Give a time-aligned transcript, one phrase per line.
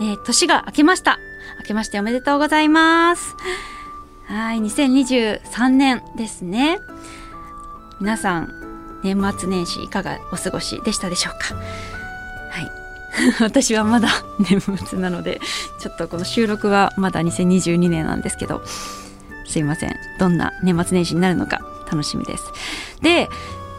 [0.00, 1.18] えー、年が明けました。
[1.58, 3.36] 明けましておめでとうございます。
[4.26, 6.78] はい2023年ですね。
[8.00, 11.54] 皆さん年末年始いかがお過ごしでしたでしょうか？
[11.54, 12.70] はい。
[13.44, 14.08] 私はまだ
[14.40, 15.40] 年末なので
[15.80, 18.62] ちょっとこの収録はまだ2022年なんですけど
[19.46, 19.96] すいません。
[20.18, 21.60] どんな年末年始になるのか
[21.90, 22.44] 楽しみです。
[23.02, 23.28] で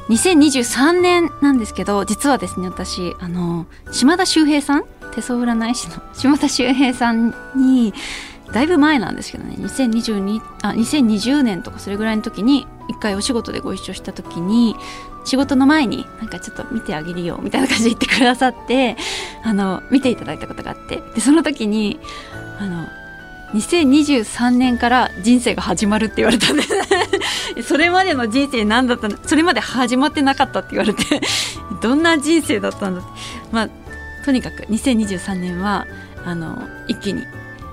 [0.09, 7.93] 2023年なんですけど実はですね私あの島田秀平さん手相占い師の 島田秀平さんに
[8.51, 14.75] だいぶ前なんですけどね2022あ2020年とかそれぐらいの時に一回お仕事でご一緒した時に
[15.23, 18.97] 仕事の前になんかちょっと見てあげるよみたいな感じで言ってくださって
[19.43, 21.99] あの見ていただいたことがあってでその時に
[22.59, 22.87] あの
[23.53, 26.69] 2023年から人生が始まるって言われたんです。
[27.67, 29.17] それまでの人生何だったの？
[29.25, 31.21] それまで始まってなかったって言われて
[31.81, 33.09] どんな人生だったんだって。
[33.51, 33.69] まあ
[34.25, 35.87] とにかく2023年は
[36.23, 37.23] あの一気に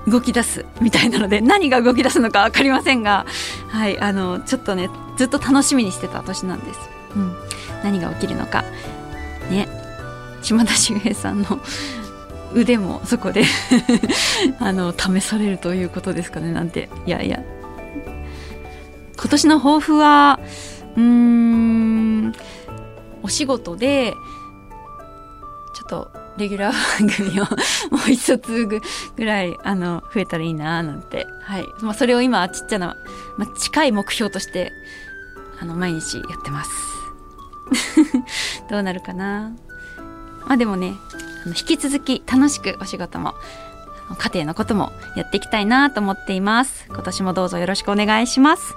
[0.07, 3.25] 動き出すみたいなので 何が動き出すのか分かりませんが、
[3.67, 6.79] はい、あのちょっとねずっと楽しみにしてた年なんです。
[7.15, 7.35] うん、
[7.83, 8.63] 何が起きるのか。
[9.49, 9.67] ね。
[10.41, 11.59] 島田秀平さんの
[12.55, 13.43] 腕もそこで
[14.59, 16.89] あの試されるということですかねなんて。
[17.05, 17.41] いやいや。
[19.17, 20.39] 今年の抱負は
[20.95, 22.33] うーん
[23.21, 24.13] お仕事で
[25.75, 27.43] ちょっとレギュラー番組を
[27.91, 28.81] もう一つぐ
[29.25, 31.65] らいあの増えたらいいななんて、はい。
[31.81, 32.95] まあ、それを今ちっちゃな、
[33.37, 34.71] まあ、近い目標として
[35.61, 36.71] あの毎日やってます。
[38.69, 39.51] どうなるかな？
[40.47, 40.95] まあでもね
[41.45, 43.35] あの引き続き楽しくお仕事も
[44.17, 46.85] 家庭のこともやっていきたいなと思っています。
[46.87, 48.75] 今年もどうぞよろしくお願いします。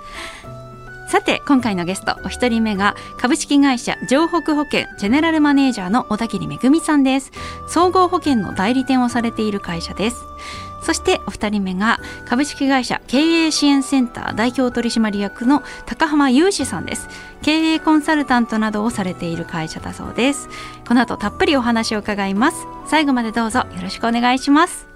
[1.12, 7.32] さて今回のゲストお一人目が株式会社城北保険ジェネラルマネージャーの小田切恵さんです。
[7.68, 10.24] 総合保険の代理店をされている会社です。
[10.80, 17.10] そしてお二人目が株式会社経営支援センター代表取締役の高浜雄志さんです。
[17.42, 20.48] 経営コンサルタントなどをされている会社だそうです。
[20.88, 22.66] この後たっぷりお話を伺います。
[22.86, 24.86] 最後までどうぞよろしくお願いします。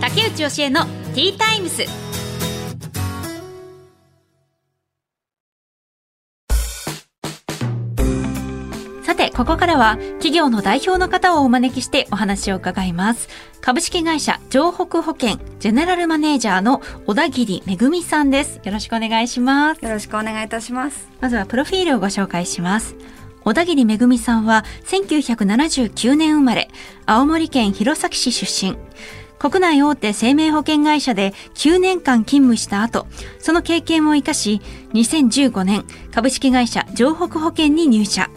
[0.00, 1.84] 竹内教えのティータイムス
[9.04, 13.28] さてここからは企業の代表の方をお招きしてお話を伺います。
[13.60, 18.60] 株式会社城北保険ジェネラルマネージャーの小田切恵さんです。
[18.64, 19.84] よろしくお願いします。
[19.84, 21.10] よろしくお願いいたします。
[21.20, 22.96] まずはプロフィールをご紹介します。
[23.44, 26.70] 小田切恵さんは1979年生まれ
[27.04, 28.78] 青森県弘前市出身
[29.42, 33.08] 国内大手生命保険会社で9年間勤務した後、
[33.40, 34.60] その経験を生かし、
[34.94, 38.30] 2015年株式会社城北保険に入社。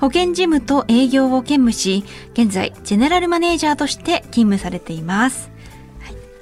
[0.00, 5.50] 保険事務と営業を兼務し、現在ジェネラルマネージャーとして勤務されています。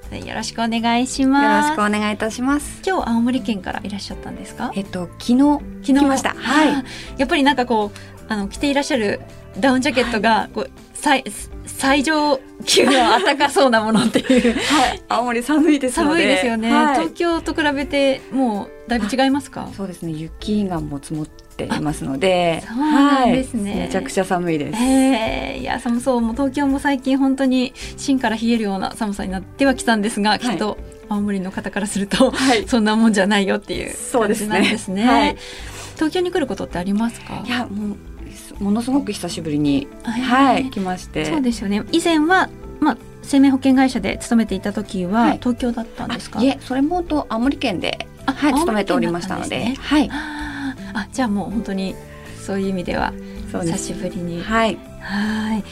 [0.09, 1.69] はい、よろしくお願いします。
[1.71, 2.83] よろしくお願いいたします。
[2.87, 4.71] 今日青森県からいらっしゃったんですか？
[4.77, 6.35] えっと昨日昨日来ました。
[6.37, 6.85] はい。
[7.17, 9.21] やっぱりなんかこうあの着ていらっしゃる
[9.59, 11.25] ダウンジャケットがこう、最
[11.67, 19.69] 最上級の暖かそうなものっていう、はい、青森寒いです寒いですよね、はい、東京と比べてもうだいぶ違いますか？
[19.77, 20.13] そうですね。
[20.13, 22.63] 雪がもう積もっていますので。
[22.67, 26.21] そうなんですね、はい、めちゃくちゃ寒いです、えー、いや寒そう。
[26.21, 30.79] もう東京も最近本当に芯から冷えるような寒さになってはきたんですが、きっと
[31.09, 34.79] 青森の方からすると、はい、そんなもんじゃないよっていう感じなんですね。
[34.79, 35.05] すね。
[35.05, 35.37] はい、
[35.95, 37.43] 東京に来ることってありますか？
[37.45, 37.97] いやもう
[38.61, 41.25] ものすごく久しぶりに、はい、来まして。
[41.27, 41.85] そうですよね。
[41.93, 42.49] 以前は、
[42.81, 46.41] まあ、生命保険会社で勤めていた時は、東京だったんですか？
[46.43, 50.09] いえそれもと青森県で、はい、勤めておりましたので、ね、はい。
[50.11, 51.95] あじゃあもう本当に
[52.41, 53.13] そういう意味では
[53.53, 54.43] 久しぶりに。
[54.43, 54.79] はい。
[55.01, 55.65] はい。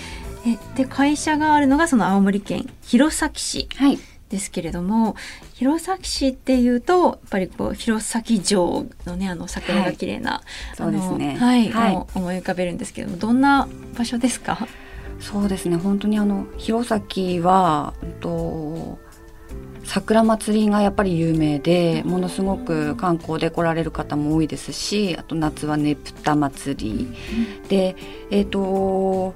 [0.47, 3.99] えで会社があるのがその青森県弘前市、はい
[4.35, 5.15] ですけれども
[5.53, 10.43] 弘前市っていうとやっぱりこう弘前城のねあの桜が綺麗な、は
[10.75, 11.37] い、そうですね。
[11.37, 14.67] はい、はい、思い浮かべるんですけどもどんな場所ですか？
[15.21, 15.77] そうですね。
[15.77, 18.99] 本当にあの弘前はと
[19.85, 27.09] 桜祭りがやっぱり有名でものすごく観光で来られる方も多いですしあと夏はねぷた祭り、
[27.69, 27.95] で
[28.31, 29.35] えっ、ー、と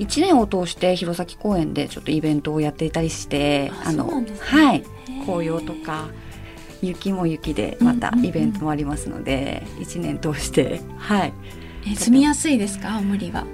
[0.00, 4.84] 1年を通して弘前公園でちょっとイベントをやっていたりしてあの、ね、はい。
[5.26, 6.08] 紅葉とか
[6.82, 11.32] 雪も雪でまたイベントもありますので、うんうんうん、1年通してはい。
[11.86, 12.96] え住みやすいですか？
[12.96, 13.44] 青森は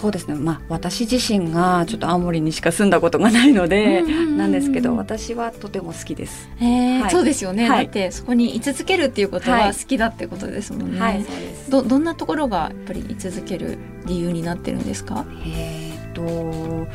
[0.00, 6.48] そうですね、まあ、私自身がちょっと青森にしか住んだことがないので、なんですけど私はとても好きです。
[6.60, 11.00] えー、はい、そうですよね、はい、だってそこに居続けるっていうことは好きだってことですもんね。
[11.00, 11.24] はい、
[11.68, 15.26] どどんなところがやっぱり居続ける理由になってるんですか？
[15.44, 16.86] えーと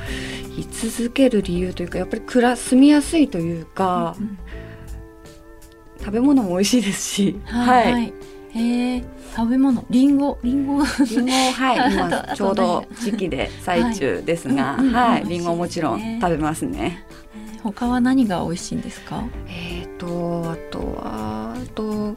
[0.58, 4.16] 居続ける理由というかやっぱり暮ら住みやすいというか、
[6.00, 7.40] 食べ物も美味しいですし。
[7.44, 8.14] はい、はい
[8.56, 9.04] へえ
[9.36, 17.04] 食べ物リンゴリンゴリンゴはい 今ちょうど時期で最中ですが、はい、リンゴもちろん食べますね。
[17.64, 19.24] 他は何が美味しいんですか？
[19.48, 22.16] えっ、ー、とあとはあと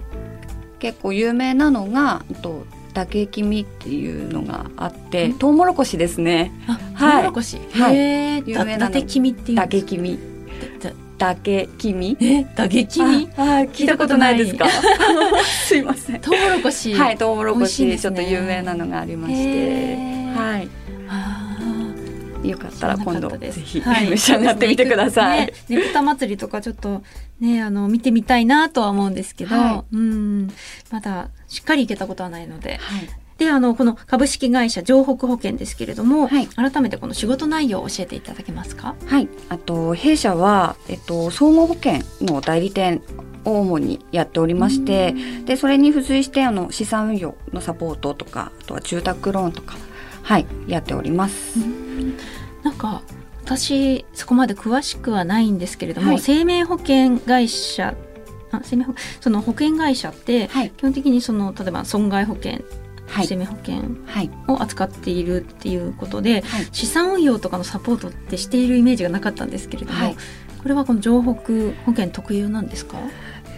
[0.78, 6.50] 結構有名なのがとだけきみっていうのがあって、トウモロコシですね。
[6.66, 7.58] あ、トウモロコシ。
[7.72, 8.42] はい。
[8.46, 9.56] 有名なだけきみっていう。
[9.58, 10.18] だけきみ。
[11.18, 12.16] だけ君？
[12.20, 13.30] えだけ君？
[13.36, 13.42] あ
[13.72, 14.38] 聞いたことない。
[14.38, 14.66] ですか？
[15.66, 16.20] すいません。
[16.20, 16.94] トウモロコシ。
[16.94, 19.86] はいトウモロコシ、ね、ちょっと有名なのがありまして。
[20.36, 20.68] はい。
[22.48, 25.40] よかったら今度ぜひ、はい、召し上がってみてください。
[25.46, 25.52] ね。
[25.68, 27.02] ねぷた祭りとかちょっと
[27.40, 30.50] ねあの見てみたいなとは思うんですけど、はい、うん。
[30.90, 38.94] まだしっかり行けたことはないので、はい、で、あの、この株式会社城北保険ですけれども、はい、改めてこの仕事内容を教えていただけますか？
[39.06, 39.28] はい。
[39.48, 43.02] あと、弊社は、えっと、総合保険の代理店
[43.44, 49.76] を主にやっておりまして、で、それに付随して、あの、資産運用のサポートとか、あとは住宅ローンとか、
[50.22, 51.58] はい、やっております。
[51.58, 52.16] ん。
[52.62, 53.02] なんか、
[53.44, 57.94] 私、そこまで詳しくはないんですけれども、はい、生命保険会社
[58.50, 62.60] あ生命保その保険会社って、はい、基本的にその例えば損害保険
[63.08, 63.82] 生命保険
[64.48, 70.16] を扱っているっていうことで、はい、資産運用とかのサポートってしているイメージがなかったんですけれども、はい、
[70.62, 71.30] これはこの城北
[71.84, 72.98] 保険特有なんですか？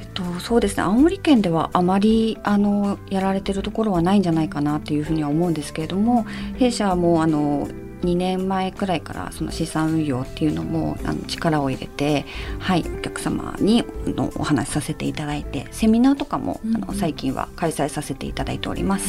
[0.01, 0.83] えっと、そうですね。
[0.83, 6.25] 青森県ではあまりあのやられてるところはないんじゃないかなというふうには思うんですけれども
[6.59, 7.69] 弊社もあの
[8.03, 12.25] 2年前くらいからその資産運用っていうのもあの力を入れて、
[12.59, 19.09] はい、お客様にのお話しさせていただいてセミナーとかも、うんあの最近は開催させていただいております。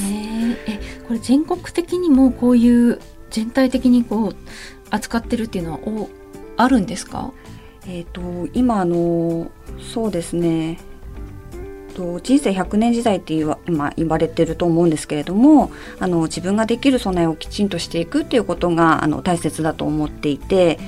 [0.68, 3.00] えこれ全国的にもこういう
[3.32, 4.36] 全体的にこう
[4.90, 6.10] 扱ってるっていうのはお
[6.58, 7.32] あるんですか？
[7.88, 9.50] えーと今あの
[9.94, 10.78] そうですね
[12.00, 20.80] と人生100年時代って今言われてると思うんですけれどもあの自分ができる備えをきちんとしていくっていうことがあの大切だと思っていて。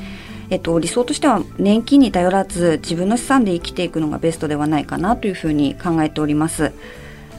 [0.49, 6.73] えっと、理想としては年金に頼らず自分の資産で生きていくのがベストではないかなというふうに考えております。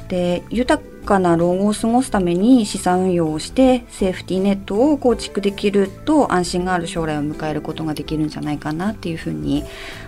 [0.08, 9.64] で豊かな老後を過ごすために資産運用をしてセーフティーネットを構築できると安心がある将来を迎えることができるんじゃないかなっていうふうに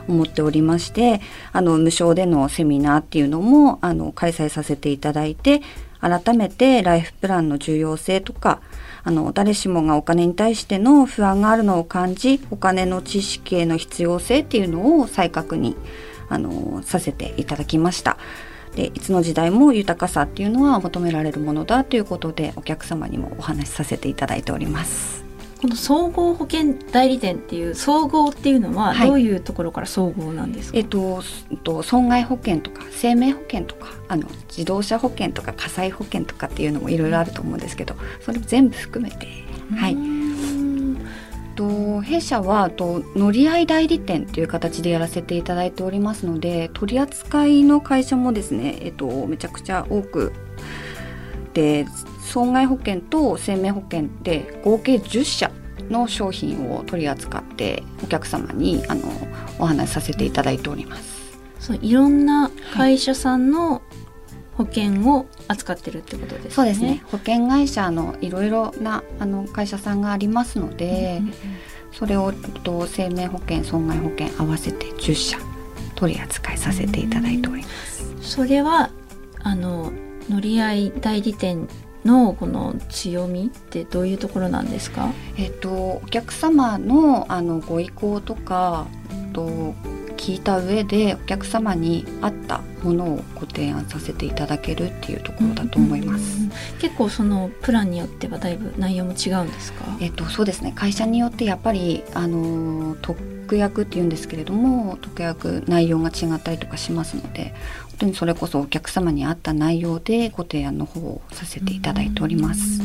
[0.09, 1.21] 思っておりまして
[1.53, 5.63] あの無償でのセミナーっていうのもあの開催させていただいて
[6.01, 8.61] 改めてライフプランの重要性とか
[9.05, 15.77] あの誰しもがお金に対しての不安があるのを感じお金の知識への必要性っていうのを再確認
[16.29, 18.17] あのさせていただきました。
[18.75, 25.25] でいつの時代も豊かさっていうのは求められるものだということでお客様にもお話しさせていただいております。
[25.65, 39.27] この総合保険代理店っていう総合っていうのはどういうところから総合なんですか、はい、えっと、えっと、損害保険とか生命保険とかあの自動車保険とか火災保険とかっていうのもいろいろあると思うんですけどそれ全部含めて
[39.75, 40.24] はい。
[41.55, 50.33] と弊社はと乗り合い代理店という形でやらせていただいておりますので取り扱いの会社もですね、えっと、めちゃくちゃ多く
[51.53, 51.87] で
[52.21, 55.51] 損害保険と生命保険で合計10社
[55.89, 59.03] の商品を取り扱ってお客様にあの
[59.59, 61.15] お話しさせていただいております。
[61.61, 63.81] そういろんな会社さんの
[64.57, 66.51] 保険を扱ってるってことですね。
[66.51, 67.03] そうですね。
[67.07, 71.35] 保険会社のいろいろなあの会社さんがありますので、うんうんうん、
[71.93, 75.39] それをと生命保険、損害保険合わせて10社
[75.97, 78.15] 取り扱いさせていただいております。
[78.21, 78.91] それは
[79.43, 79.93] あの
[80.29, 81.69] 乗り合い代理店
[82.05, 85.11] のこの強みってどういうところなんですか？
[85.37, 88.87] えっとお客様のあのご意向とか
[89.33, 89.75] と
[90.17, 96.39] 聞いた上でお客様に合ったものをご提案させていただけるっていうところだと思います。
[96.81, 99.85] 結構そのプランによってはだいぶ内容も違うんですか？
[100.01, 100.73] えっとそうですね。
[100.75, 107.55] 会社によってやっぱりあの特約っていうんですけれども特約内容が違ったりとかしますので
[107.91, 112.81] 本当にそれこそお客様に合った内容でご提案の方をさせていただいております。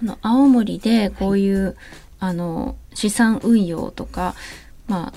[0.00, 1.74] この青森でこういう、はい、
[2.20, 4.34] あの資産運用とか、
[4.88, 5.12] まあ、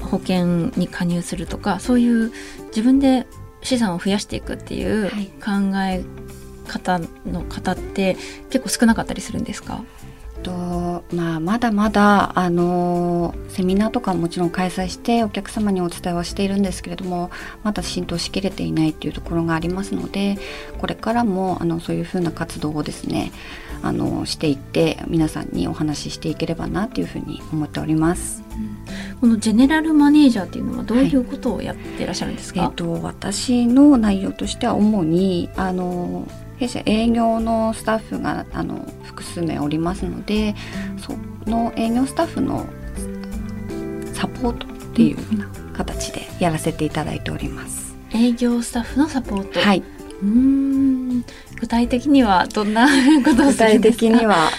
[0.00, 2.32] 保険に加入するとかそういう
[2.68, 3.26] 自分で
[3.62, 5.10] 資産を増やしていくっていう
[5.40, 6.04] 考え
[6.68, 8.16] 方の方って
[8.50, 9.84] 結構少なかったりするんですか、
[10.46, 17.30] とまあ、まだまだあのセミナーとかももちろん開催してお客様にお伝えはしているんですけれども
[17.64, 20.38] まだ浸透しきれていないっていうところがありますので
[20.78, 23.32] これからもあのそういうふうな活動をですね
[23.86, 28.42] あのしていって皆さんにお話ししていければなというふうに思っております。
[29.20, 36.28] このジェネラルマネージャーっていうのはどういうことをやっていらっしゃるんですか、はい、えっと、私の内容としては主にあの
[36.58, 40.54] 弊社営業のスタッフがあの複数名おりますので
[40.98, 41.14] そ
[41.50, 42.66] の営業スタッフの
[44.12, 47.96] サポートっていうような形でやらせていただいております。
[48.14, 49.60] 営業スタッフのサポート。
[49.60, 49.82] はい
[50.22, 51.24] うん。
[51.60, 52.86] 具体的にはどんな
[53.24, 54.50] ことを具体的には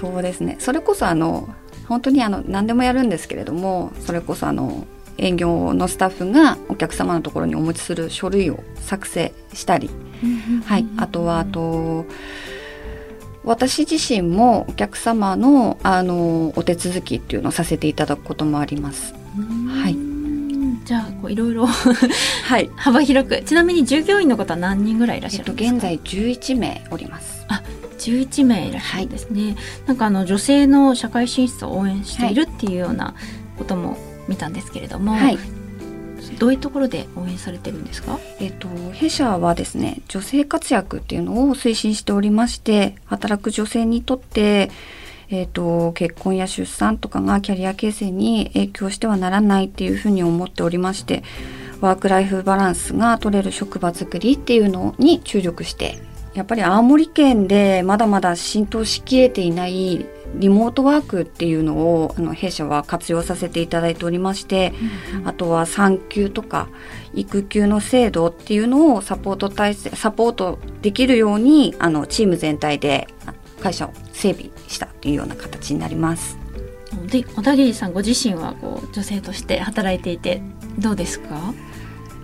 [0.00, 0.56] そうですね。
[0.58, 1.48] それこそあの
[1.88, 4.86] 本当にあの何でもやるんですけれどもそれこそあの
[5.18, 9.88] 営業のスタッフがお客様のところにお持ちする書類を作成したり、
[10.64, 12.04] はい、あとはあと
[13.44, 19.14] 私自身もお客様のあのお手続きっていうのをさせていただくこともあります。
[19.68, 19.95] はい。
[20.86, 21.66] じゃあこういろいろ
[22.46, 23.42] はい、幅広く。
[23.42, 27.44] ちなみに従業員の方は何人ぐらいいらっしゃるんですか、えっと、現在11名おります。
[27.48, 27.60] あ
[27.98, 33.14] 11名いらっしゃるんですね、はい、なんかあの女性の社会進出を応援しているっていうような
[33.58, 35.38] ことも見たんですけれども、はい、
[36.38, 44.70] どういうところで応援されてるんですか、えっと、弊社はですね女性活躍っていうのを推進しておりまして働く女性にとって
[45.28, 51.22] えーと、結婚や出産とかがキャリア形成に影響してはならないっていうふうに思っておりまして
[51.80, 55.98] ワークライフバランスが取れる職場づくりっていうのに注力して
[56.34, 64.74] やっぱり青森県でまだまだ浸透しきれていないリモートワークっていうのをあの弊社は活用させていただいておりまして、
[65.14, 66.68] うんうん、あとは産休とか
[67.14, 73.08] 育休の制度っていうのをサポート体制サポートできるようにあのチーム全体で
[73.62, 76.38] 会社を整備したというような形になります。
[77.08, 80.40] で小田切さんご自身はこう女性として働いていて
[80.78, 81.52] どうですか？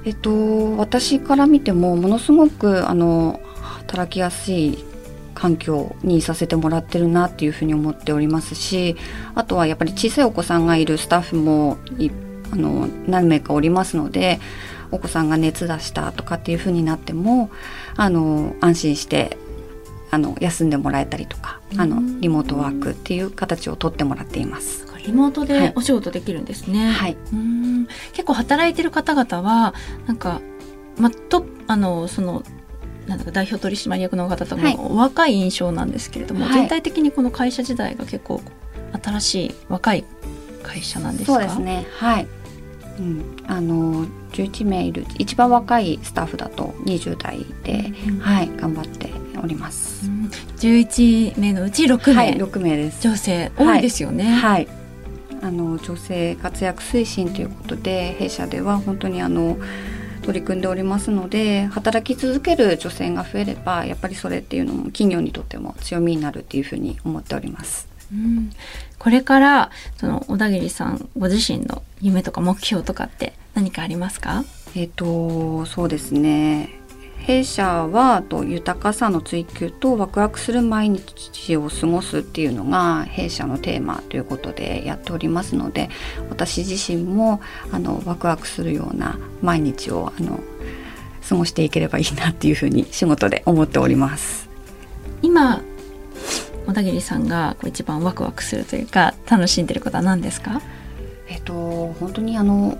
[0.04, 4.78] えっと私から見てもものすごくあの働きやすい
[5.34, 8.96] 環境にさせてもらってるなっていうふうに思っておりますし
[9.34, 11.78] あとはやっぱり小さいお子さんがいるスタッフも
[12.52, 14.40] あの何名かおりますので
[14.90, 17.50] お子さんが熱出したとかっていうふうになっても
[17.96, 19.38] あの安心して
[20.12, 24.86] あの休んでもらえたりとかあのリモートワークっていう形をとってもらっています。
[25.04, 26.92] リモートでお仕事できるんですね。
[26.92, 27.88] はい、うん。
[28.12, 29.74] 結構働いてる方々は
[30.06, 30.40] なんか
[30.96, 32.44] まとあのその
[33.08, 38.42] なんだか代表取締役の方とも若い印象なんですけれども、はい、全体的にこの会社時代が結構
[39.02, 40.04] 新しい若い
[40.62, 41.32] 会社なんですか？
[41.32, 41.86] そうですね。
[41.98, 42.28] はい。
[42.98, 49.10] うん、あの11名いる一番若いスタッフだと20代で、うん、はい頑張って
[49.42, 53.02] おります、うん、11名のうち6名、はい、6名です。
[53.02, 54.68] 女性多いですよね、はい、はい、
[55.42, 59.58] あの女性活躍推進ということで弊社では本当にあの
[60.22, 67.88] 取り組んでおりますので働き続ける女性が増えればやっぱりそれっていうのも企業にとっても強みになるっていうふうに思っております。
[68.12, 68.50] うん、
[68.98, 74.44] これからその小田切さんご自身の夢とか目標とかって何かありますか？
[74.76, 76.68] えっ、とそうですね
[77.22, 85.88] 弊社はと豊かさの追求とワクワクする毎日を過ごすっていうのが弊社のテーマということでやっておりますので
[86.30, 90.40] 私自身もあのワクワクするような毎日をあの
[91.28, 94.48] 過ごしていければいいなっていうふうに仕事で思っております。
[95.22, 95.62] 今
[96.66, 100.60] 小田切さんが一番ワクワクするというか楽しんでることは何ですか？
[101.28, 102.76] えっと本当にあの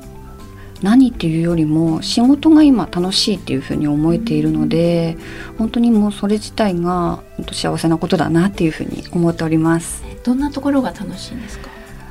[0.83, 5.17] 何っていうよりも仕事が今楽しいっていうふうに思えているので
[5.59, 7.23] 本当にもうそれ自体が
[7.53, 10.03] 幸せなことだなっていうふうに思っております。
[10.25, 11.69] どんなところが楽しいんですか、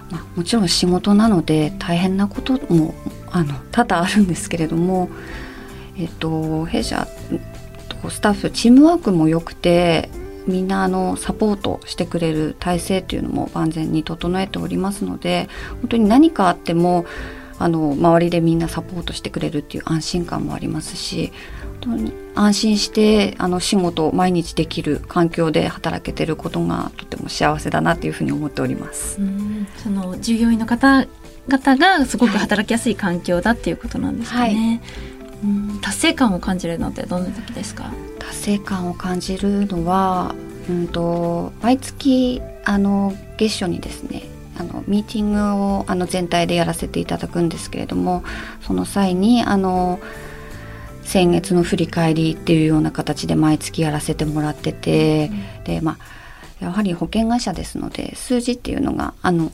[0.09, 2.93] まあ、もちろん仕事なので大変なことも
[3.31, 5.09] あの多々あるんですけれども
[5.97, 7.07] えっと弊社
[8.09, 10.09] スタッフチームワークも良くて
[10.47, 15.47] みんなあのサポートしてくれる体制というのも万全に整えておりますので
[15.81, 17.05] 本当に何かあっても
[17.63, 21.31] あの周りでみんなサポートしてくれるっていう安心感もありますし
[21.81, 29.19] 本当に安心してあの仕事を毎日できる環境で働けてることがとても幸せだなというふうに思っております。
[29.83, 34.81] その従業員の方々がすごく働きやすい環境だっていうことなんですかね。
[35.43, 37.91] はい、達成感を感じるのってどんな時ですか？
[38.19, 40.35] 達成感を感じるのは
[40.69, 44.23] うんと毎月あの月初にですね
[44.61, 48.23] あのミーティングをあの全体でやらせていただくんですけれども
[48.61, 49.99] その際にあの
[51.03, 59.51] 先月の振り返りっていうような形で毎月やらせてもらってて、うん、でまあやはり保険会社ですので数字っていうのがあの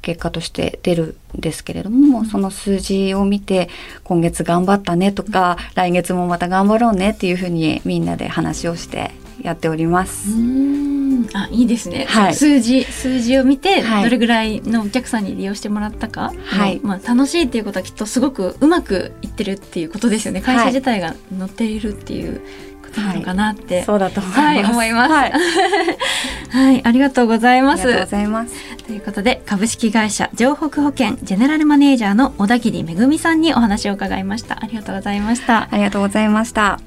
[0.00, 3.68] 結果として出るんですけれども、うん、その数字を見て
[4.04, 9.10] 今月頑張ったねとか、うん、来月もまた頑張ろうねっていうふうにみんなで話をして
[9.42, 10.99] やっております。
[11.34, 20.40] あいいですね、はい、数字数字を見てどれぐらいのお客さんに利用してもらったか、はい、まあ、楽しいっていうことはきっとすごくうまくいってるっていうことですよね。
[20.40, 22.40] 会社自体が乗っているっていう
[22.82, 25.32] ことなのかなって、はい、そうだと思います、はい、思います、はい、
[26.50, 27.82] はい、ありがとうございます。
[27.82, 28.54] ありがとうございます。
[28.86, 34.58] ということで株式会社城北保険ジェネラルマネージャーの小田切めさんにお話を伺いました。
[34.62, 35.68] ありがとうございました。
[35.70, 36.80] ありがとうございました。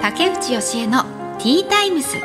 [0.00, 1.04] 竹内義恵の
[1.38, 2.16] ティータイムス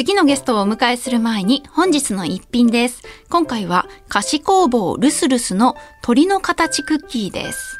[0.00, 3.02] 次のゲストをお迎えする前に本日の一品です。
[3.28, 7.76] 今回は菓子工房ルスルスの鳥の形クッキーです。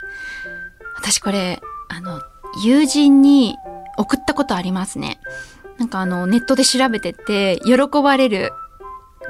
[0.98, 2.20] 私これ、あの、
[2.62, 3.56] 友人に
[3.96, 5.18] 送ったことありますね。
[5.78, 8.52] なんかあの、ネットで調べてて、喜ばれる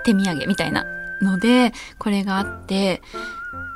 [0.05, 0.85] 手土産みたいな
[1.23, 3.03] ので、これがあって、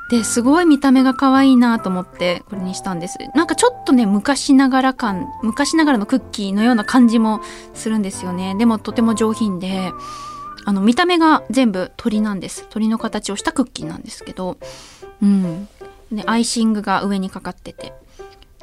[0.09, 3.17] で、すごい見た目が可愛いなと思ってこれにしたんです。
[3.33, 7.41] なんかちょっとね、昔ながら感、昔ながらのクッキーのような感じも
[7.73, 8.55] するんですよね。
[8.55, 9.91] でもとても上品で、
[10.65, 12.67] あの、見た目が全部鳥なんです。
[12.69, 14.57] 鳥の形をしたクッキーなんですけど、
[15.21, 15.67] うん。
[16.11, 17.93] で、アイシングが上にかかってて。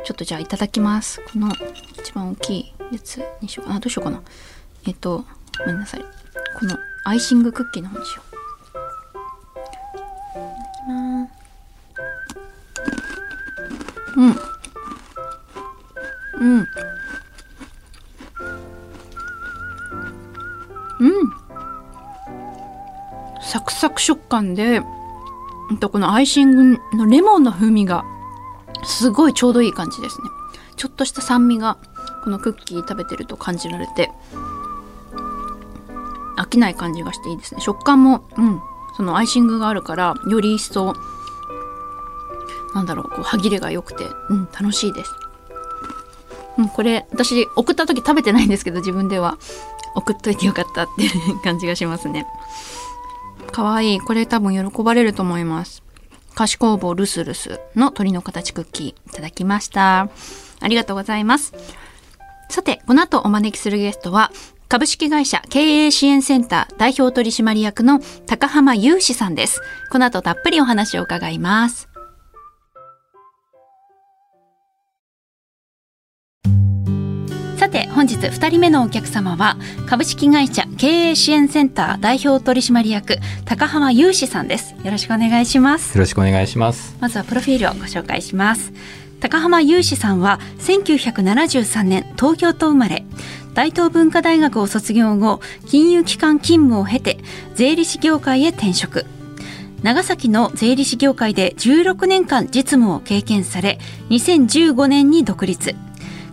[0.05, 1.21] ちょっとじゃあいただきます。
[1.33, 1.53] この
[1.97, 3.81] 一番大きいやつにしようかな。
[3.81, 4.21] どうしようかな。
[4.85, 5.25] えっと、
[5.61, 6.05] ごめんなさい。
[6.59, 8.33] このアイシングクッキーの方にしよう。
[14.17, 14.52] うん。
[16.43, 16.59] うん。
[21.01, 21.33] うん。
[23.41, 24.83] サクサク食感で、
[25.81, 28.05] とこのアイシングのレモンの風味が
[28.85, 30.29] すごいちょうどいい感じですね。
[30.77, 31.79] ちょっとした酸味が
[32.25, 34.11] このクッキー食べてると感じられて
[36.37, 37.61] 飽きない感じがしていいですね。
[37.61, 38.61] 食感も、うん、
[38.97, 40.95] そのアイシングがあるからより一層
[42.75, 45.15] なんだろうこう歯切れが良くてうん楽しいです
[46.59, 49.39] うんこれ私送った時食べてないんですけど自分では。
[49.95, 52.27] 送っといてよかったっていう 感じがしますね。
[53.51, 54.01] かわいい。
[54.01, 55.83] これ多分喜ばれると思います。
[56.35, 58.89] 菓子工房ルスルスの鳥の形クッキー。
[58.89, 60.09] いただきました。
[60.61, 61.53] ありがとうございます。
[62.49, 64.31] さてこの後お招きするゲストは
[64.69, 69.61] 株式会社経営支援センター代表取締役の高浜雄志さんです。
[69.91, 71.92] この後たっぷりお話を伺います。
[78.03, 84.75] 本日2人目のお客様は株式会社経営支援センター代表取締役高浜雄志さんです。
[84.83, 85.97] よろしくお願いします。
[85.97, 86.97] よろしくお願いします。
[86.99, 88.73] まずはプロフィールをご紹介します。
[89.21, 93.05] 高浜雄志さんは1973年東京と生まれ。
[93.55, 95.39] 大東文化大学を卒業後
[95.69, 97.19] 金融機関勤務を経て
[97.55, 99.07] 税理士業界へ転職。
[99.85, 103.79] 長崎の税理士業界で16年間実務を経験され
[104.11, 105.77] 2015年に独立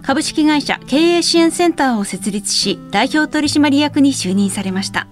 [0.10, 5.08] 株式会社経営支援センターを設立し代表取締役に就任されました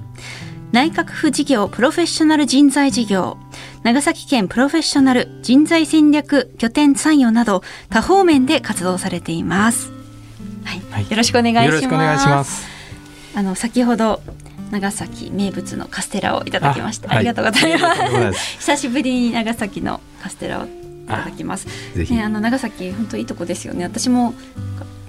[0.71, 3.37] 内閣府事業プロフェッショナル人材事業
[3.83, 9.91] 長崎県プロフェッショナル人材戦略拠点参与など多方面で活動されています
[10.65, 11.65] はい、よろしくお願いします。
[11.67, 12.67] よろしくお願いします。
[13.35, 14.19] あの先ほど
[14.71, 18.57] 長崎名物のカステラをいただきましてあ,、りがとうございます。
[18.59, 21.67] 久しぶりに長崎のカステラをいただきます。
[21.95, 23.83] ね、あの長崎本当いいとこですよね。
[23.83, 24.33] 私も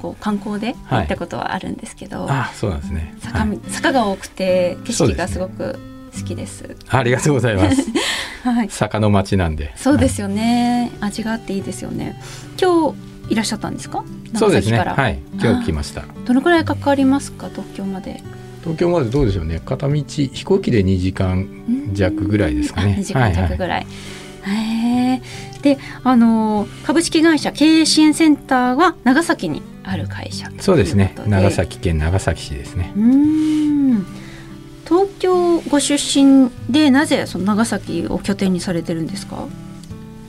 [0.00, 3.14] こう観光で行ったことはあるんですけど、はい、あそうなんですね。
[3.20, 5.78] 坂,、坂が多くて景色がすごく
[6.16, 6.62] 好きです。
[6.62, 7.82] ですね、ありがとうございます。
[8.44, 9.72] はい、坂の町なんで。
[9.76, 10.92] そうですよね。
[11.00, 12.20] 味があっていいですよね。
[12.60, 14.04] 今日いらっしゃったんですか？
[14.34, 14.78] そうですね。
[14.78, 15.18] はい。
[15.40, 16.04] 今日来ました。
[16.24, 17.48] どのくらいかかりますか？
[17.50, 18.22] 東京まで。
[18.62, 19.60] 東京までどうでしょうね。
[19.64, 21.46] 片道飛行機で2時間
[21.92, 22.96] 弱ぐらいですかね。
[22.98, 23.86] 2時間弱ぐらい、
[24.42, 24.56] はい。
[24.56, 24.66] はい、
[25.14, 25.22] へ
[25.62, 31.14] であの株式会社経営支援センターは長崎にある会社そうですね。
[31.26, 32.92] 長崎県長崎市ですね。
[32.96, 34.06] うん。
[34.86, 39.46] 東京ご出身でなぜその長崎を拠点にされてるんですか？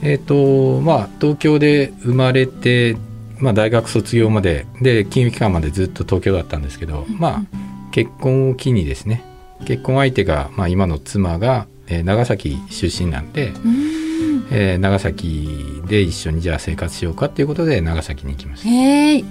[0.02, 2.96] えーとまあ、東京で生まれて、
[3.38, 7.42] まあ、大学卒業までで金融機関までずっと東京だったんですけど、まあ、
[7.90, 9.22] 結婚を機にですね。
[9.66, 13.99] 結婚相手が、まあ、今の妻が、えー長崎出身なんで、うーん
[14.50, 18.68] えー長崎で一緒にじゃあ生活しようかっていうことで長崎に行きました。
[18.68, 19.24] へえ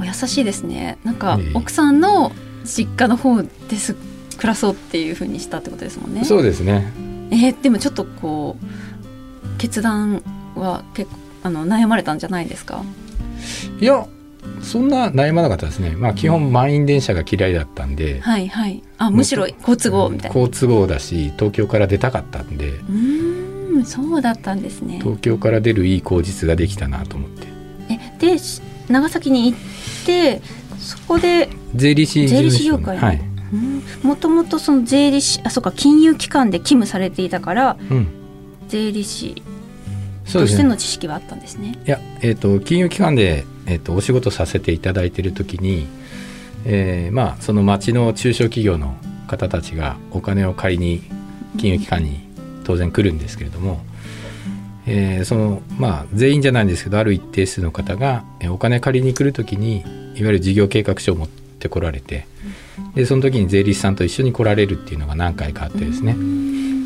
[0.00, 0.98] お優しいですね。
[1.04, 2.32] なんか奥さんの
[2.64, 3.94] 実家の方です
[4.36, 6.24] 暮らそうっていうふうにしたってことですもんね。
[6.24, 6.92] そうですね。
[7.30, 10.22] えーでもちょっとこう決断
[10.56, 12.82] は結構あの悩まれたんじゃないですか？
[13.80, 14.06] いや
[14.62, 15.90] そんな悩まなかったですね。
[15.96, 18.82] まあ基本満員電車が嫌いだったんで、はいはい。
[18.98, 20.34] あむしろ好都合みたいな。
[20.34, 22.70] 好都合だし東京から出たかったんで。
[22.70, 25.00] うーんそうだったんですね。
[25.02, 27.46] 東京から出るいい口実ができたなと思って。
[27.90, 29.58] えでし長崎に行っ
[30.06, 30.42] て
[30.78, 32.26] そこで税理士
[32.64, 33.02] 業界に？
[33.02, 33.22] はい、
[34.02, 38.08] もともとその税理士あそうか金融機関で勤務されていたからうん、
[38.68, 39.42] 税理士
[40.32, 41.78] としての知識はあったんですね。
[41.86, 45.86] いや、えー、と金融機関で、えー、とお仕事させていただいている時に、
[46.64, 51.02] えーまあ、その町の中小企業の方たちがお金を借りに
[51.58, 52.23] 金融機関に
[52.64, 53.80] 当然来るんですけれども、
[54.86, 62.26] えーそのまあ全員じゃないんですけどある一定数の方がお金借りに来る時にいわゆる事業計画書を持ってこられて
[62.94, 66.16] でその時に税理士さんと一緒に来られるっていうのが何回かあってですね。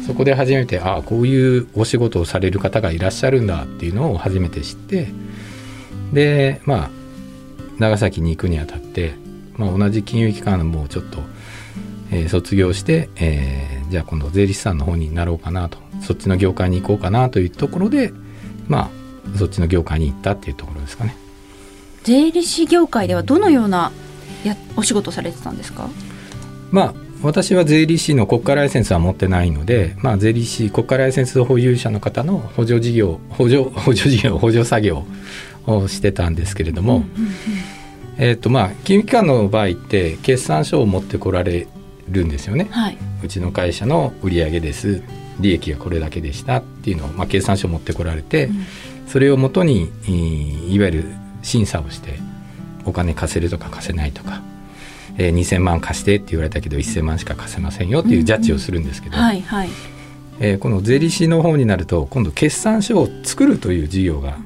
[0.07, 5.09] そこで初めてああこういうお仕事をされる方がいらっしゃるんだっていうのを初めて知って
[6.15, 6.91] でまあ
[7.79, 9.15] 長崎に行くにあたって、
[9.57, 11.19] まあ、同じ金融機関もうちょっと、
[12.11, 15.79] えー卒業して、えーじゃあ今度税理士さんの方になろうかなと。
[16.03, 18.13] そっちの業界に行こうかなというところで
[18.69, 18.91] ま
[19.35, 21.17] あそっちの業界に行ったっていうところですかね。
[22.05, 23.91] 税理士業界ではどのような
[24.45, 25.89] やお仕事をされてたんですか？
[26.71, 35.05] まあ私は税理士の国家ライセンスは持ってないので、まあ、税理士国家ライセンス保有者の方の補助事業補助 補助事業補助作業
[35.67, 37.05] をしてたんですけれども、
[38.19, 41.67] えーとまあ、金融機関の場合って決算書を持ってこられ
[42.11, 42.69] るんですよね。
[42.71, 42.99] はい。
[43.23, 45.03] うちの会社の売上です。
[45.41, 46.57] 利益がこれだけでした。
[46.57, 48.67] っていうのを、まあ、決算書を持ってこられて、うん。
[49.09, 51.05] それをもとにいいわゆる
[51.43, 52.19] 審査をして
[52.85, 54.43] お金貸せるとか貸せないとか、
[55.17, 59.17] えー2,000万貸してって言われたけど1,000万しか貸せませんよっていうジャッジをするんですけど、
[60.41, 64.37] えーこの税理士の方になると今度決算書を作るという事業が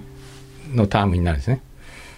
[0.72, 1.60] のタームになるんですね。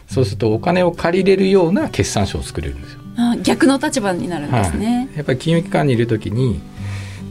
[0.06, 3.00] そうするとお金を借りれるような決算書を作れるんですよ。
[3.16, 6.60] あ逆の立場になるんですね、やっぱり金融機関にいる時に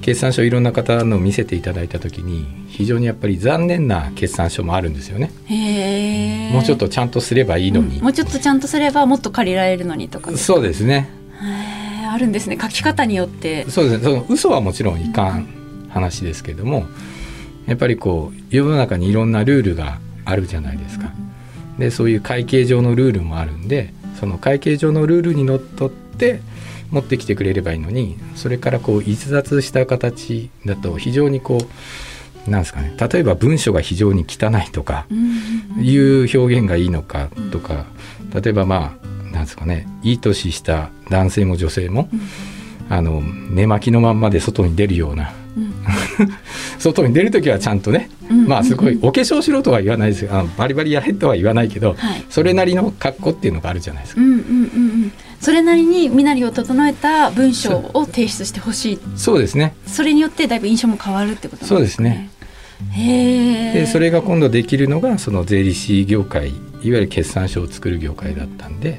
[0.02, 5.32] 決算書いろんな方の見せていただいた時に非常にやっぱり残念な決算書もあるんですよね。
[5.46, 8.02] へえもうちょっとちゃんとすればいいのに。
[8.02, 11.10] もうちょっとちゃんとすればもっと借りられるのにとかそうですね。
[12.12, 14.04] あるんですね書き方によってそうですね。
[14.04, 15.48] その嘘はもちろんいかん
[15.89, 16.86] 話ですけども、
[17.65, 21.12] やっぱりこう世の中にいろんなルールがあるじゃないですか。
[21.80, 26.41] でそういう会計上のルールもあるんでその会計上のルールにのっとって
[26.91, 31.58] 持ってきてくれればいいのにそれからこう逸脱した形だと非常にこ
[32.47, 37.86] うなんですかね例えば文章が非常に汚いとかうんいう表現がいいのかとか
[38.34, 42.10] 例えばまあなんですかねいい年した男性も女性も
[42.89, 45.73] あの寝巻きのまんまで外に出るようなうん
[46.80, 50.34] 外に出る時はちゃんとねうんまあすごいうんお化粧しろとは言わないですよ。
[50.34, 52.23] あのバリバリやれとは言わないけどはい。
[52.30, 54.21] それなりの格好っていうのがあるじゃないですか。
[54.21, 54.45] うんうんうんう
[55.08, 58.99] んそれなりに身なりを整えた文章を提出してほしい。
[59.17, 59.73] そうですね。
[59.86, 61.67] それによってだいぶ印象も変わるってことね。
[61.67, 61.84] そう
[62.91, 68.97] へえでそれが今度できるのがその税理士業界いわゆる決算書を作る業界だったんで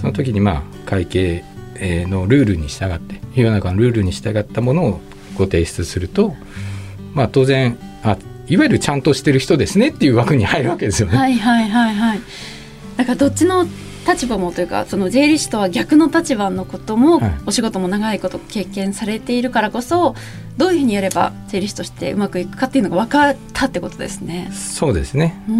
[0.00, 1.44] その時にまあ会計
[1.78, 5.00] えーのルールに従って世の中のルールに従ったものを
[5.36, 6.34] ご提出すると
[7.16, 11.16] まあ当然あいわゆるちゃんとしてる人ですねっていう枠に入るわけですよね。
[11.16, 12.20] はいはいはいはい
[12.96, 13.66] だからどっちの
[14.06, 20.14] 立場もというかその税理士とは逆の立場のことも、はいお仕事も長いこと経験されているからこそ
[20.56, 24.48] どういうふうにやれば税理士としてうまくいくかっていうのが分かったってことですね。
[24.52, 25.34] そうですね。
[25.48, 25.54] うー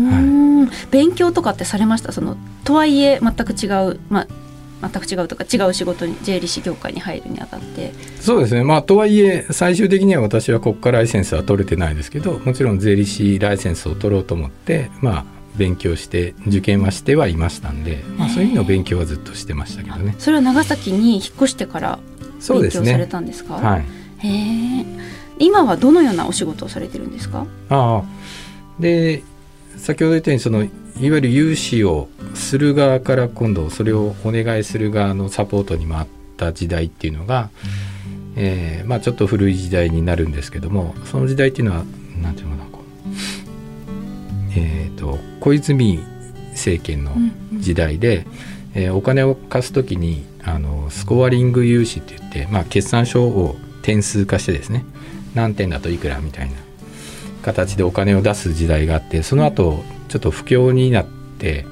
[0.66, 2.12] ん勉強とかってされました？
[2.12, 4.26] そのとはいえ全く違う、まあ、
[4.80, 8.62] 全く違うとか違う仕事に税理士業界に入るにあたってそうですね。
[8.62, 15.24] まあとはいえ最終的には私は国家ライセンスは取れてないですけど、もちろん税理士ライセンスを取ろうと思って、まあ
[15.56, 20.14] 勉強して受験はしてはいましたんで、まあそういうのを勉強はずっとしてましたけどね。
[20.18, 21.98] それは長崎に引っ越してから
[22.46, 23.06] 勉強されね。
[23.06, 23.54] たんですか？
[23.54, 23.84] はい。
[24.18, 24.86] へえ
[25.38, 27.46] 今はどのようなお仕事をされてるんですか？
[27.70, 28.02] ああ
[28.78, 29.22] で
[29.78, 30.66] 先ほど言ったようにその
[30.98, 37.50] いわゆる融資をする側から今度それをお願いする側のサポートに回った時代っていうのが、
[38.36, 41.84] えーまあ、ちょっと古い時代になるんですけどもその時代っていうのは
[42.22, 46.00] なんていうのかなこうえっ、と小泉
[46.52, 47.14] 政権の
[47.54, 48.26] 時代で、
[48.74, 54.84] えーお金を貸すときにあのスコアリング融資って言って、まあ、決算書を点数化してですね
[55.34, 56.56] 何点だといくらみたいな
[57.42, 61.06] 形でお金を出す時代があってその後ちょっと不況になっ
[61.38, 61.66] て、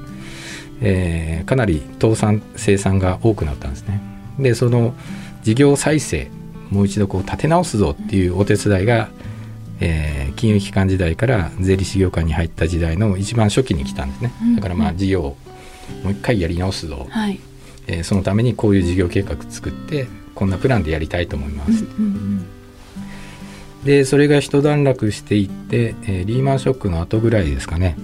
[0.81, 4.01] えーかなり倒産生産が多くなったんですね。
[4.38, 4.94] でその
[5.42, 6.31] 事業再生
[6.70, 9.11] もう一度こう立て直すぞっていうお手伝いが、
[9.81, 14.33] えー金融機関時代から税理士業界に入った時代の一番初期に来たんですね。
[14.42, 15.37] うんだからまあ事業を
[16.03, 17.38] もう一回やり直すぞ、はい。
[17.87, 22.47] えーそのためにこういう事業計画作ってこんなプランでやりたいと思います、うんうん。
[23.85, 27.97] でそれが一段落していって、えーリーマンショックの後ぐらいですかね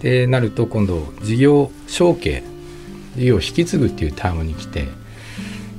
[0.00, 2.42] でなると今度事業承継
[3.16, 4.88] 事業を引き継ぐっていうタームに来て、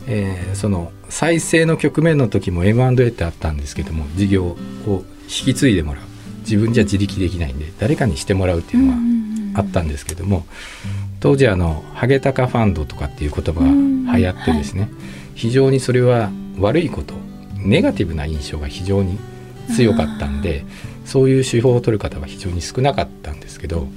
[0.08, 4.58] えーその再生の局面の時も M&A ってあったんですけども事業を
[5.24, 6.04] 引き継いでもらう。
[6.48, 8.98] 自分じゃ自力できないんで誰かにしてもらうっていうのは
[9.56, 10.46] あったんですけども
[11.20, 14.90] 当時あのハゲタカファンドとかっていう言葉が流行ってですね、
[15.36, 17.16] 非常にそれは悪いこと
[17.58, 19.20] ネガティブな印象が非常に
[19.76, 20.64] 強かったんで
[21.06, 23.88] そういう手法を取る方は非常に少なかったんですけど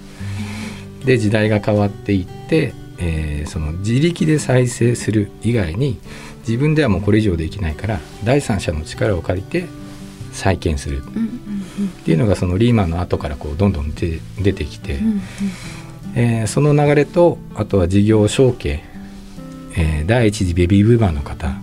[1.05, 5.99] で時代が変わっていって、えーその自力で再生する以外に
[6.47, 9.67] 自分ではもうこれ以上できないから第三者の力を借りて
[10.33, 11.03] 再建する。
[11.03, 15.21] っていうのがそのリーマンの後からこうどんどん出出てきて、うんうん
[16.15, 18.83] えーその流れとあとは事業承継、
[19.77, 21.55] えー第一次ベビーブーマーの方。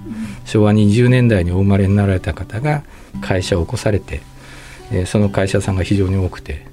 [0.45, 2.83] 昭和20年代にお生まれになられた方が
[3.19, 4.21] 会社を起こされて、
[4.91, 6.65] えーその会社さんが非常に多くて、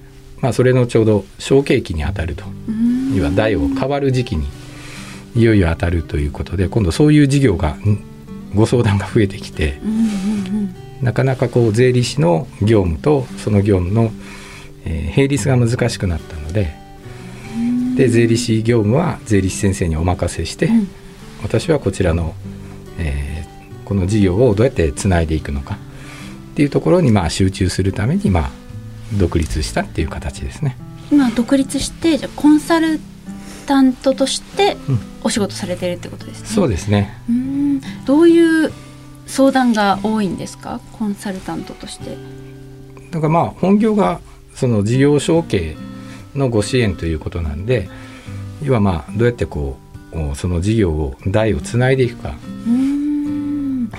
[0.44, 2.44] まあ、それのちょうど承継期にあたると。
[2.68, 3.14] うん。
[3.16, 4.46] 要は代を変わる時期に
[5.34, 8.04] いよいよ当たるということで今度そういう事業がん
[8.54, 9.80] ご相談が増えてきて
[11.00, 14.12] なかなかこう税理士の業務とその業務の、
[14.84, 16.74] えー並立が難しくなったので
[17.56, 17.96] うん。
[17.96, 20.88] で税理士業務は税理士先生にお任せして、うん。
[21.42, 22.34] 私はこちらの、
[22.98, 25.76] えーこの事業をどうやってつないでいくのか
[26.52, 28.63] っていうところにまあ集中するためにまあ
[29.12, 30.76] 独立したっていう形ですね。
[31.12, 32.98] 今独立してじゃあコンサル
[33.66, 36.48] タントとしてうんお仕事されてるってことですね。
[36.48, 38.72] そうですねうんどういう
[39.26, 40.80] 相談が多いんですか？
[40.92, 42.16] コンサルタントとして。
[43.10, 44.20] だからまあ本業が
[44.54, 45.76] その事業承継
[46.34, 47.88] のご支援ということなんで
[48.62, 49.78] 要はまあどうやってこ
[50.12, 52.34] うおその事業を代をつないでいくか、
[52.66, 52.83] うん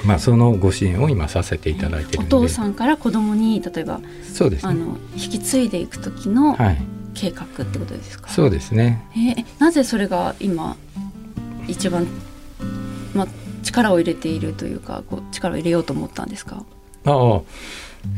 [0.06, 4.00] まあ、そのご支援を今させていただいてるんでお父さんから子供に例えば
[4.34, 6.78] そうですねあの引き継いでいく時のはい
[7.16, 8.28] 計画ってことですか？
[8.30, 10.76] そうですねえーなぜそれが今
[11.68, 12.06] 一番
[13.14, 13.28] まあ
[13.64, 16.64] 力を入れているというかこう力を入れようと思ったんですか？
[17.06, 17.42] ああ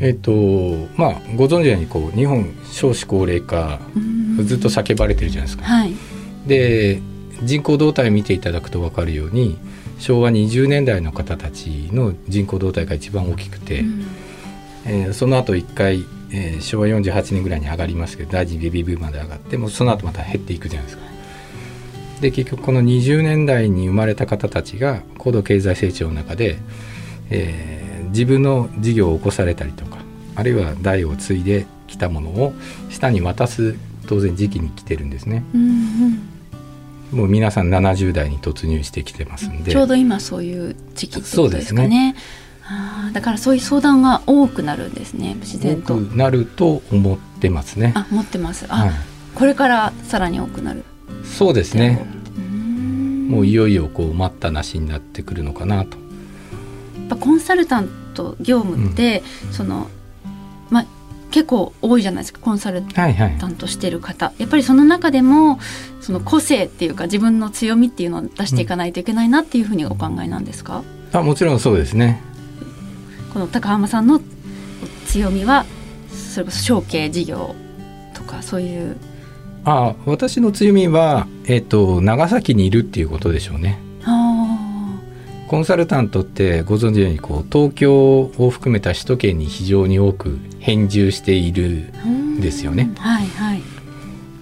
[0.01, 0.31] えっ、と
[0.97, 5.63] まあご存知のようにこう日本少子高齢化うんずっと叫ばれてるじゃないですか。
[5.63, 5.93] はい。
[6.47, 6.99] で
[7.43, 9.57] 人口動態を見ていただくと分かるように
[9.99, 14.05] 昭和20年代の方たちの人口動態が一番大きくて、うん
[14.85, 21.03] えーその後一回、えー昭和48年ぐらいに上がりますけど第二次ベビーブームまで上がってもうその後また減っていくじゃないですか。
[22.21, 26.57] で結局この20年代に生まれた方たちが高度経済成長の中で、
[27.29, 29.97] えー自分の事業を起こされたりとか
[30.35, 32.53] あるいは代を継いできたものを
[32.89, 33.75] 下に渡す
[34.07, 35.43] 当然時期に来てるんですね。
[35.53, 36.36] うんうん
[37.11, 42.15] もう皆さん70代に突入してきてますんでちょうど今そういう時期ってことですかそうね。
[42.69, 45.95] あーだからそういう相談が多くなるんですね自多然と。
[45.95, 47.93] くなると思ってますね。
[47.95, 48.65] あ持ってます。
[48.67, 48.91] あ、はい、
[49.35, 50.83] これからさらに多くなる。
[51.23, 52.05] そうですね。
[53.29, 55.97] もういよいよこう待ったなしになってくるのかなと。
[55.97, 56.03] や
[57.05, 59.87] っぱコンサルタント業務って、そのまあ
[61.31, 63.37] 結構多いじゃないですかコンサルはいはい。
[63.39, 65.59] タントしてる方やっぱりその中でも
[66.01, 72.21] その個性っていうか自分の強みっていうのを出していかないといけないなっていうふうにお考えなんですか、あもちろんそうですね。
[73.33, 74.21] この高浜さんの
[75.05, 75.65] 強みは
[76.09, 77.55] それこそ承継事業
[78.13, 78.97] とかそういう
[79.65, 83.86] あ私の強みは、えっと長崎にいるっていうことでしょうね。
[85.47, 92.91] あコンサルタントってご存知のようにこう東京を含めた首都圏に非常に多く編住しているーですよね。
[92.97, 93.61] はいはい。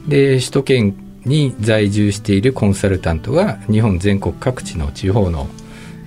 [0.07, 5.47] で首都圏に在住しているコンサルタントが日本全国各地の地方の、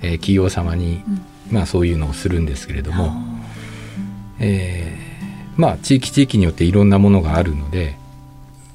[0.01, 1.03] えー企業様に、
[1.51, 3.11] まあ、そういうのをするんですけれども、
[4.39, 7.97] えーまあ地域地域によっていろんなものがあるので、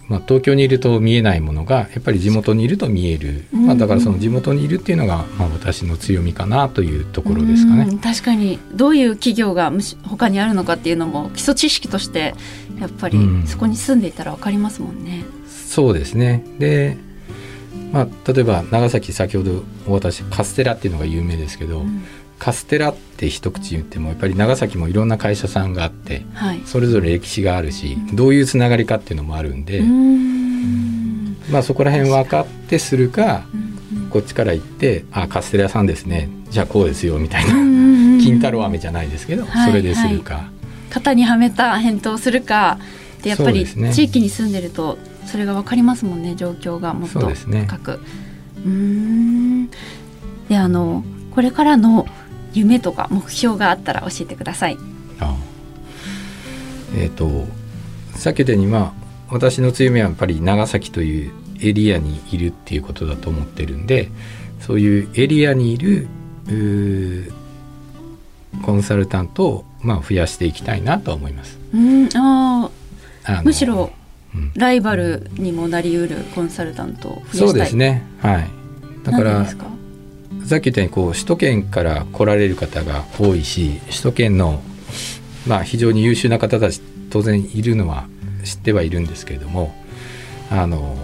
[0.09, 3.67] まあ、東京にいると見えないものがやっぱり地元にいると見える、うん。
[3.67, 7.87] まあ、だからその地元にいるっていうのが、まあ、私の強みかなというところですかね。
[7.91, 8.59] うん確かに。
[8.73, 12.35] どういう企業がむし他にあるのかっていうのも基礎知識として
[12.81, 13.47] やっぱりうん。
[13.47, 15.25] そこに住んでいたら分かりますもんね。
[15.47, 16.45] そうですね。
[16.59, 16.99] で、
[17.93, 22.05] まあ、例えば長崎先ほどお渡しカステラっていうのが有名ですけど、うん
[22.45, 26.61] カステラって一口言ってもやっぱり長崎もいろんな会社さんがあってはい。
[26.67, 29.81] それぞれ歴史があるしどういうつながりかっていうのもあるんで、
[31.51, 33.61] まあそこら辺分かってするかうん
[34.03, 36.29] うんこっちから行って「あカステラ屋さんですね。
[36.51, 37.53] じゃあこうですよ」みたいな
[38.23, 40.51] 金太郎飴じゃないですけど、はいそれでするか、
[40.91, 42.79] 型にはめた返答をするか
[43.23, 47.65] でやっぱり地域に住んでるとそれが分かりますもんね状況がもっとそうですね。
[47.67, 47.93] 深く。
[47.93, 49.71] うーん。
[50.51, 51.03] であの
[51.35, 52.07] これからの
[52.55, 54.79] 夢とか目標があったら教えてください。
[55.21, 55.37] あ
[56.97, 57.47] えっ、と
[58.15, 64.11] さっき言ったようにまあ私の強みはやっぱり長崎というエリアにいるっていうことだと思ってるんで
[64.61, 66.07] そういうエリアにいる
[68.63, 71.59] コンサルタントをまあ増やしていきたいなと思います。
[71.75, 73.91] うんあーあのむしろ
[74.35, 77.39] うんライバルにもなりうるコンサルタントを増やしたい。
[77.41, 78.49] そうですねはい
[79.03, 79.67] だからなんでですか？
[80.45, 84.61] さっき言ったようにこう首都圏から来られる方が多いし首都圏の、
[85.47, 86.81] まあ、非常に優秀な方たち
[87.11, 88.07] 当然いるのは
[88.45, 89.75] 知ってはいるんですけれども
[90.51, 90.97] あの、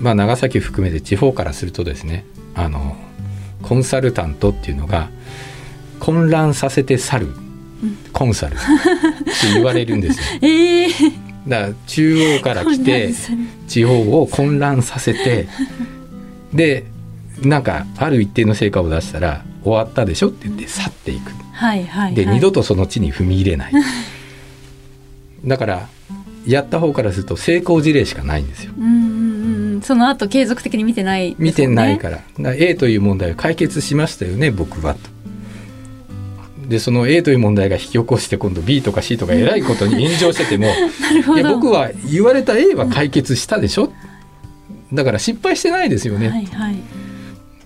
[0.00, 2.96] まあ、長崎含めて地方からするとですねあの
[3.62, 5.08] コンサルタントっていうのが
[6.00, 7.28] 混乱させて去る
[8.12, 8.62] コンサルって
[9.54, 10.24] 言われるんですよ。
[10.42, 10.88] ええ
[11.46, 13.12] だから中央から来て
[13.68, 15.46] 地方を混乱させて
[16.52, 16.86] で
[17.42, 21.32] なんかある一定の成果を出したら終わったでしょって言って去っていく。
[21.52, 23.72] はいはい、はい、で二度とその地に踏み入れない。
[25.44, 25.88] だから
[26.46, 28.72] やった方からすると成功事例しかないんですよ。
[28.78, 28.94] うんうん
[29.74, 32.16] うんその後継続的に見てないね、見てないから。
[32.16, 35.00] だから A という問題を解決しましたよね僕はと。
[36.68, 40.68] でその A という問題が引き起こして今度 B とか C とかえらいことに炎上してても
[41.36, 43.92] いや僕は言われた A は解決したでしょ。
[44.92, 46.76] だから失敗してないですよね、はいはい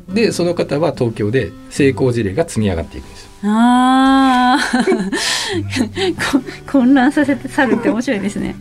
[0.08, 3.28] でその方は東京で成功事例が積み上がっていくんですよ。
[3.44, 4.58] あ
[6.70, 8.56] 混乱させて去るって面白いですね。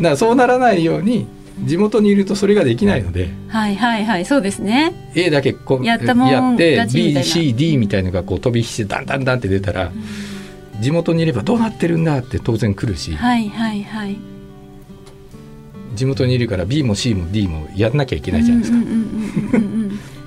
[0.00, 1.26] だそうならないように
[1.64, 5.10] 地元にいるとそれができないのではいはいはいそうですね。
[5.14, 7.20] A だけこうやったもんやって勝ちみたいな。
[7.20, 9.90] BCD みたいのがこう飛び火してダンダンダンって出たら
[10.80, 14.16] 地元にいればどうなってるんだって当然来るしはいはいはい。
[15.96, 18.78] 地元にいるから B も C も D もやんなきゃいけないじゃないですか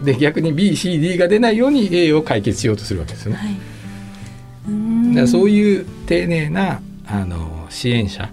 [0.04, 3.38] で逆に BCD が出ないように A を解決しようとするわけですよね。
[3.38, 3.74] はい。
[5.12, 8.28] うだそういう丁寧なあの支援者っ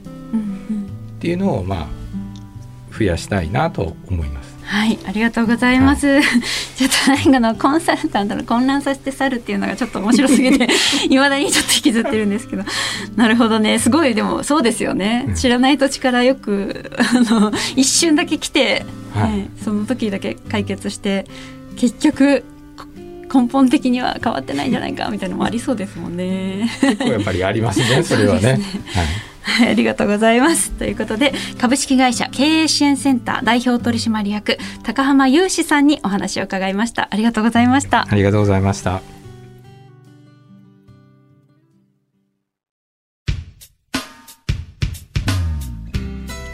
[1.20, 1.88] ていうのをまあ
[2.96, 4.50] 増やしたいなと思います。
[4.70, 6.20] はい、ありがとうございます。
[6.76, 10.68] ちょっと最後のコンサルタントの混乱させて去るっていうのがちょっと面白すぎて、
[11.11, 12.62] いまだにちょっと引きずってるんですけど。
[13.16, 15.24] なるほどね、すごいでもそうですよね。
[15.28, 15.35] うん。
[15.35, 19.33] 知らない土地からよくあの一瞬だけ来て、はい。
[19.38, 21.26] ねその時だけ解決して、
[21.76, 22.44] 結局
[23.30, 26.68] こ根本的には変わってないんじゃないかみたいなのもありそうですもんね。
[26.80, 28.78] 結構やっぱりありますねそれはねそうです
[29.42, 30.70] はい、ありがとうございます。
[30.72, 37.09] ということで、株式会社経営支援センター代表取締役高浜雄志さんにお話を伺いました。
[37.11, 38.06] ありがとうございました。
[38.09, 39.00] ありがとうございました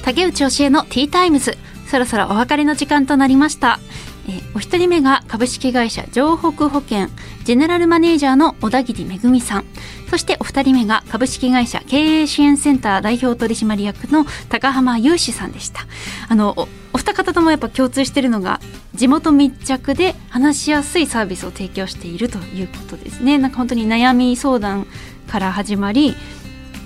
[0.05, 1.59] 竹内教えのティータイムズ
[1.90, 3.81] そろそろお別れの時間となりました、
[4.27, 7.09] えーお一人目が株式会社城北保険
[7.45, 9.65] ジェネラルマネージャーの小田切めさん。
[10.11, 15.87] そしてお二人目が株式会社経営支援センター代表取締役の高浜雄志さんでした。
[16.29, 18.61] あのおお二方ともやっぱ共通しているのが
[18.95, 23.37] 地元密着で話しやすいサービスを提供しているということですね。
[23.37, 24.87] なんか本当に悩み相談
[25.29, 26.15] から始まり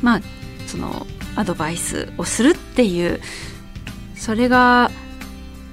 [0.02, 0.20] まあ
[0.66, 3.20] そのアドバイスをするっていう
[4.16, 4.90] それが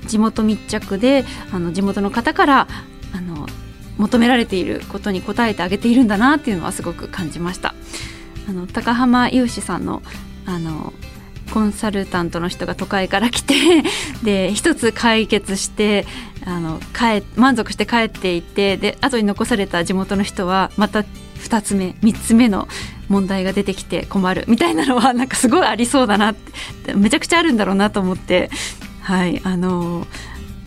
[0.08, 2.68] 地元密着であの地元の方から
[3.14, 3.48] あの
[3.98, 7.74] 求められていることに応えてあげているんだなっていうのはすごく感じました。
[8.50, 10.02] あの高浜雄志さんの
[10.46, 10.94] あの
[11.52, 13.54] コンサルタントの人が都会から来て
[14.24, 16.06] で一つ解決して
[16.46, 21.04] あの帰満足して帰っていってで後に残された地元の人はまた
[21.40, 22.68] 2つ目3つ目の
[23.10, 26.36] 問題が出てきて困るみたいなのはなんかすごいありそうだなっ
[26.86, 28.50] てめちゃくちゃあるんだろうなと思って
[29.08, 30.06] はいあの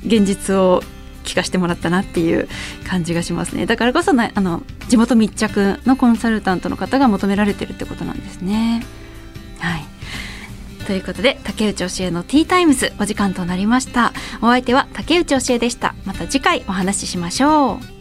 [0.07, 0.83] 現実を
[1.25, 2.49] 聞かせてもらったなっていう
[2.89, 3.67] 感じがしますね。
[3.67, 8.83] だからこそなあの地元密着のコンサルタントの方が求められてるってことなんですね。
[9.59, 9.85] はい。
[10.87, 14.15] ということで竹内教えのティータイムズお時間となりました。
[14.41, 15.95] お相手は竹内教えでした。
[16.07, 18.00] また次回お話ししましょう。